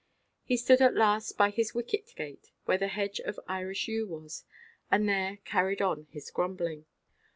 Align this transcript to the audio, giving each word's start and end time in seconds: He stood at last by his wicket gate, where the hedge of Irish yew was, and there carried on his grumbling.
He 0.43 0.57
stood 0.57 0.81
at 0.81 0.95
last 0.95 1.37
by 1.37 1.51
his 1.51 1.75
wicket 1.75 2.11
gate, 2.15 2.49
where 2.65 2.79
the 2.79 2.87
hedge 2.87 3.19
of 3.19 3.39
Irish 3.47 3.87
yew 3.87 4.07
was, 4.07 4.45
and 4.89 5.07
there 5.07 5.37
carried 5.45 5.79
on 5.79 6.07
his 6.09 6.31
grumbling. 6.31 6.87